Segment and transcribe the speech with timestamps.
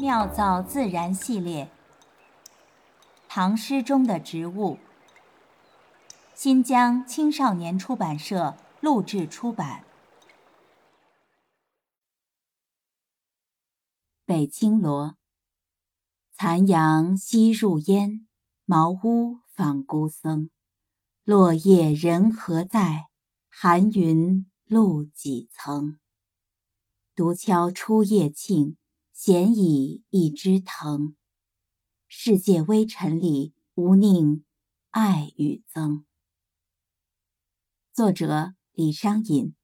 [0.00, 1.70] 妙造自然系列，
[3.28, 4.78] 唐诗中的植物。
[6.34, 9.84] 新疆青少年出版社录制出版。
[14.24, 15.16] 北青罗。
[16.32, 18.26] 残阳西入烟，
[18.64, 20.48] 茅屋访孤僧。
[21.24, 23.08] 落叶人何在？
[23.50, 25.98] 寒云露几层。
[27.14, 28.76] 独敲初夜磬，
[29.22, 31.14] 闲倚一枝藤。
[32.08, 34.46] 世界微尘里，无宁
[34.88, 36.04] 爱与憎。
[37.92, 39.54] 作者：李商隐，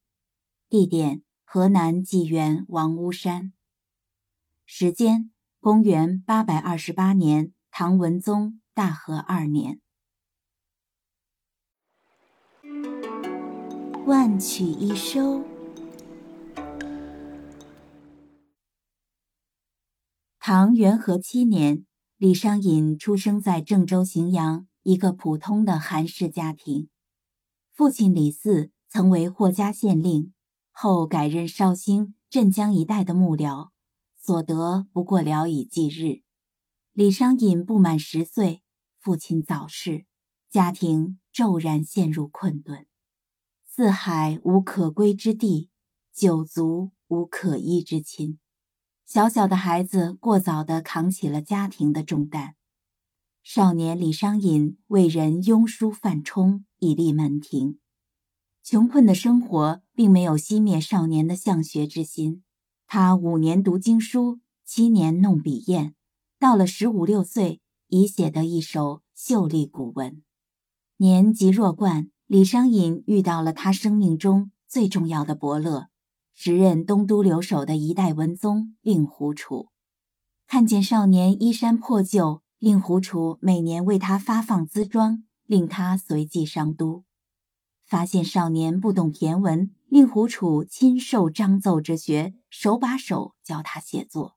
[0.69, 3.55] 地点：河南济源王屋山。
[4.66, 9.80] 时间：公元八百二十八年，唐文宗大和二年。
[14.04, 15.55] 万曲一收。
[20.49, 21.85] 唐元和七年，
[22.19, 26.88] 李商隐出生在郑州荥阳一个普通的寒士家庭。
[27.73, 30.33] 父亲李嗣曾为霍家县令，
[30.71, 33.71] 后改任绍兴、镇江一带的幕僚，
[34.16, 36.23] 所得不过聊以计日。
[36.93, 38.63] 李商隐不满十岁，
[39.01, 40.07] 父亲早逝，
[40.49, 42.87] 家庭骤然陷入困顿。
[43.65, 45.71] 四海无可归之地，
[46.15, 48.38] 九族无可依之亲。
[49.07, 52.57] 小小的孩子过早地扛起了家庭的重担。
[53.40, 57.79] 少年李商隐为人庸书泛充，以立门庭。
[58.65, 62.43] 穷困的生活并没有熄灭少年的向学之心。
[62.88, 65.94] 他五年读经书，七年弄笔砚，
[66.41, 70.20] 到了十五六岁，已写得一首秀丽古文。
[70.97, 72.10] 年及弱冠。
[72.26, 75.87] 李商隐遇到了他生命中最重要的伯乐，
[76.37, 79.70] 时任东都留守的一代文宗令狐楚。
[80.47, 87.04] 看见少年衣衫破旧，令狐楚每年为他发放资装，令他随即上都。
[87.86, 94.36] 发现少年不懂骈文，令狐楚亲授章奏之学，手把手教他写作。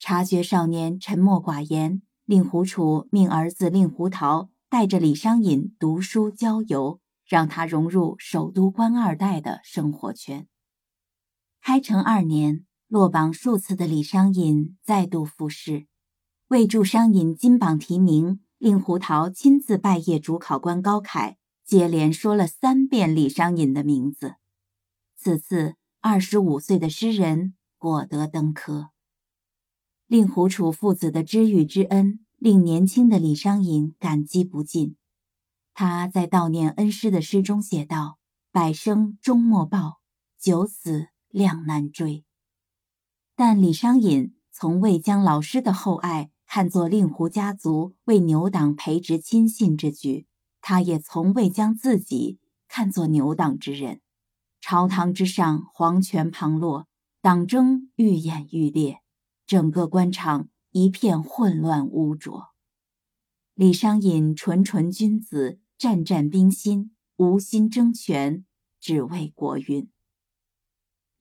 [0.00, 4.50] 察觉少年沉默寡言，令狐楚命儿子令狐桃。
[4.68, 10.48] 带着李商隐读书郊游，让他融入首都官二代的生活圈。
[11.66, 15.86] 开成二年，落榜数次的李商隐再度复试，
[16.48, 24.34] 为助商隐金榜题名，令胡桃亲自拜谒主考官高凯，接连说了三遍李商隐的名字。
[25.16, 28.90] 此次，二十五岁的诗人果得登科。
[30.06, 32.20] 令狐楚父子的知遇之恩。
[32.36, 34.96] 令年轻的李商隐感激不尽。
[35.72, 38.18] 他在悼念恩师的诗中写道
[38.52, 40.02] ：“百生终莫报，
[40.38, 42.24] 九死两难追。”
[43.34, 50.28] 但李商隐从未将老师的厚爱看作令狐家族为牛党培植亲信之举，
[50.60, 54.00] 他也从未将自己看作牛党之人。
[54.60, 56.86] 朝堂之上，皇权旁落，
[57.20, 59.00] 党争愈演愈烈，
[59.44, 60.48] 整个官场。
[60.76, 62.48] 一片混乱污浊。
[63.54, 68.44] 李商隐纯纯君子，战战兵心，无心争权，
[68.80, 69.88] 只为国运。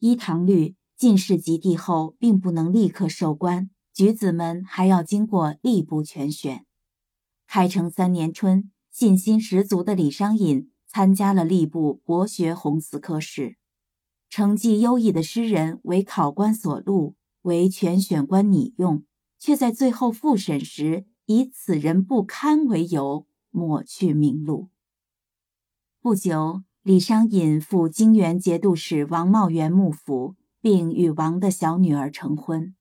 [0.04, 6.66] 依唐律，进士及第后，并不能立刻授官，举子们还要经过吏部全选。
[7.48, 13.56] 开成三年春，信心十足的李商隐参加了吏部博学鸿词科试，
[14.30, 19.06] 成绩优异的诗人为考官所录，为全选官拟用。
[19.40, 24.68] 却在最后复审时，以此人不堪为由抹去名录。
[26.02, 32.76] 不久，李商隐赴泾原节度使王茂元幕府，并与王的小女儿成婚。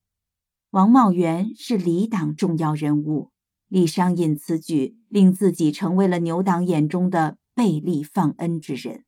[0.71, 3.31] 王茂元是李党重要人物，
[3.69, 9.05] 李商隐此举令自己成为了牛党眼中的背利放恩之人。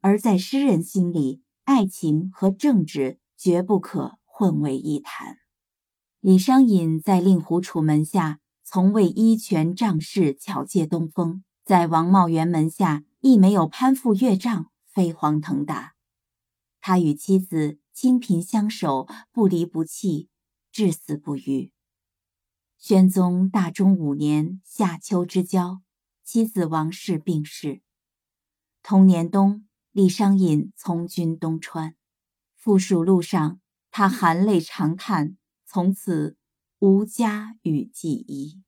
[0.00, 5.36] 而在诗人心里，爱情和政治绝不可混为一谈。
[6.20, 15.94] 李商隐在令狐楚门下，从未依权仗势巧借东风；在王茂元门下，亦没有攀附岳丈、飞黄腾达。
[16.80, 20.28] 他与妻子清贫相守，不离不弃，
[20.70, 21.72] 至死不渝。
[22.76, 25.80] 宣宗大中五年夏秋之交，
[26.24, 27.80] 妻子王氏病逝。
[28.82, 31.94] 同年冬，李商隐从军东川，
[32.56, 33.60] 赴蜀路上，
[33.90, 35.38] 他含泪长叹。
[35.64, 36.36] 从此
[36.80, 38.62] 无家与记忆。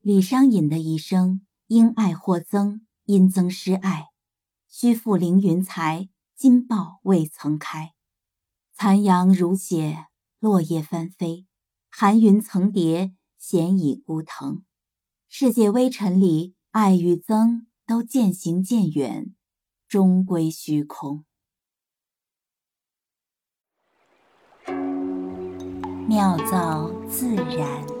[0.00, 4.06] 李商隐的一生，因爱获增，因增失爱。
[4.66, 7.92] 虚负凌云才，金报未曾开。
[8.72, 10.06] 残阳如血，
[10.40, 11.46] 落叶纷飞，
[11.90, 14.64] 寒云层叠，闲倚孤藤。
[15.28, 19.34] 世界微尘里，爱与憎都渐行渐远，
[19.86, 21.26] 终归虚空。
[26.08, 27.91] 妙造自然。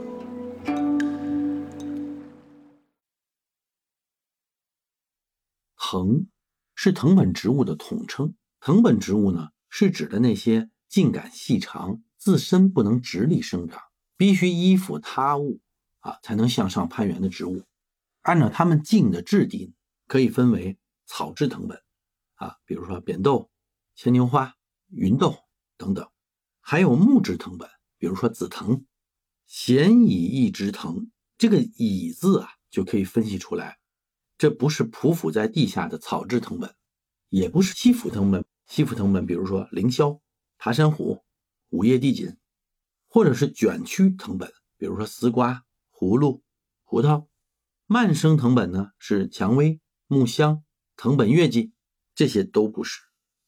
[5.92, 6.26] 藤
[6.74, 8.34] 是藤本植物的统称。
[8.60, 13.82] 藤本植物呢，是指的那些茎秆细长、自身不能直立生长，
[14.16, 15.60] 必须依附他物
[15.98, 17.64] 啊才能向上攀援的植物。
[18.22, 19.74] 按照它们茎的质地，
[20.06, 21.82] 可以分为草质藤本
[22.36, 23.50] 啊，比如说扁豆、
[23.94, 24.54] 牵牛花、
[24.88, 25.36] 芸豆
[25.76, 26.08] 等等，
[26.62, 27.68] 还有木质藤本。
[27.98, 28.86] 比如说紫藤，
[29.46, 33.78] 咸乙一枝藤，这个乙字啊，就可以分析出来，
[34.42, 36.74] 这不是匍匐在地下的草质藤本，
[37.28, 38.44] 也不是吸附藤本。
[38.66, 40.18] 吸附藤本，比如说凌霄、
[40.58, 41.22] 爬山虎、
[41.68, 42.36] 五叶地锦，
[43.06, 45.62] 或者是卷曲藤本，比如说丝瓜、
[45.92, 46.42] 葫芦、
[46.82, 47.28] 胡桃。
[47.86, 49.78] 蔓生藤本呢，是蔷薇、
[50.08, 50.64] 木香、
[50.96, 51.72] 藤本月季，
[52.12, 53.00] 这些都不是，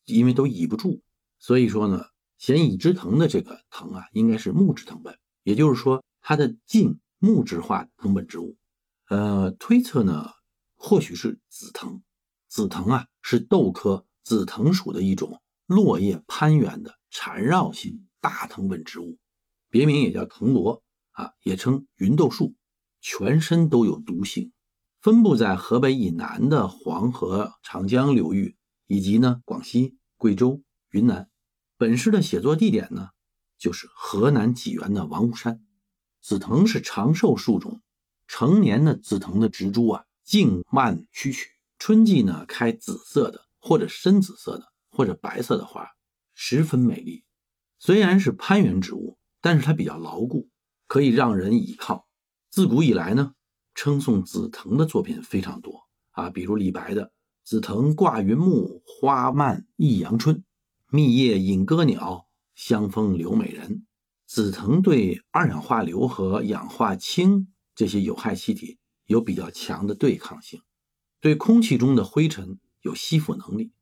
[0.05, 1.01] 因为都倚不住，
[1.41, 2.05] 所以说呢。
[2.39, 8.57] 咸乙之藤的这个藤啊，应该是木质藤本，也就是说它的茎木质化藤本植物。
[9.09, 10.31] 呃，推测呢，
[10.85, 12.03] 或许是紫藤。
[12.47, 19.17] 紫藤啊，是豆科紫藤属的一种落叶攀援的缠绕性大藤本植物，
[19.71, 20.83] 别名也叫藤萝
[21.13, 22.55] 啊，也称芸豆树，
[23.01, 24.53] 全身都有毒性，
[25.01, 28.55] 分布在河北以南的黄河、长江流域，
[28.87, 31.31] 以及呢广西、贵州、云南。
[31.79, 33.09] 本诗的写作地点呢，
[33.57, 35.65] 就是河南济源的王屋山。
[36.21, 37.81] 紫藤是长寿树种，
[38.27, 45.87] 成年的紫藤的植株啊，茎蔓曲曲，春季呢开紫色的或者深紫色的或者白色的花，
[46.33, 47.25] 十分美丽。
[47.79, 50.49] 虽然是攀援植物，但是它比较牢固，
[50.87, 52.09] 可以让人倚靠。
[52.51, 53.35] 自古以来呢，
[53.75, 55.83] 称颂紫藤的作品非常多
[56.13, 57.13] 啊，比如李白的
[57.45, 60.43] “紫藤挂云木，花漫一阳春”。
[60.91, 63.85] 密叶引歌鸟，香风留美人。
[64.27, 70.63] 紫藤对二氧化硫和氧化氢这些有害气体有比较强的对抗性，
[71.21, 73.73] 对空气中的灰尘有吸附能力。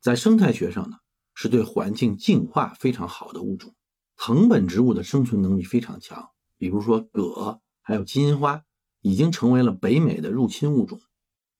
[0.00, 0.98] 在生态学上呢，
[1.34, 3.74] 是对环境净化非常好的物种。
[4.16, 8.64] 藤本植物的生存能力非常强，比如说葛，还有金银花，
[9.00, 11.00] 已经成为了北美的入侵物种。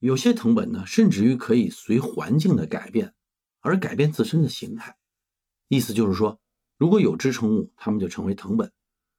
[0.00, 3.14] 有些藤本呢，甚至于可以随环境的改变
[3.60, 4.96] 而改变自身的形态。
[5.68, 6.40] 意思就是说，
[6.76, 8.68] 如果有支撑物，它们就成为藤本；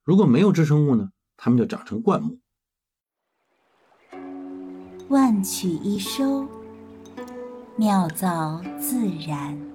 [0.04, 2.40] 如果没有支撑物呢，它们就长成灌木。
[5.10, 6.46] 万曲一收，
[7.74, 9.69] 妙造自然。